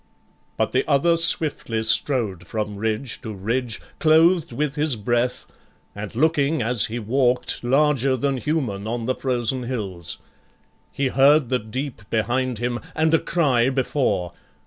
[0.57, 5.45] But the other swiftly strode from ridge to ridge, Clothed with his breath,
[5.93, 10.17] and looking, as he walk'd, Larger than human on the frozen hills.
[10.91, 14.33] He heard the deep behind him, and a cry Before.